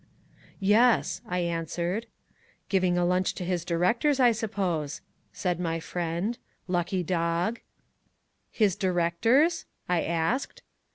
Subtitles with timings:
[0.59, 2.07] "Yes," I answered.
[2.69, 7.59] "Giving a lunch to his directors, I suppose," said my friend; "lucky dog."
[8.49, 10.63] "His directors?" I asked.